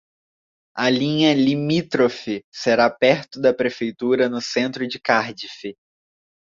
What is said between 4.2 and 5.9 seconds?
no centro de Cardiff.